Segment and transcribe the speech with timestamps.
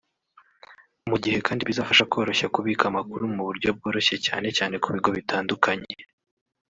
[1.09, 5.91] mu gihe kandi bizafasha koroshya kubika amakuru mu buryo bworoshye cyane cyane ku bigo bitandukanye"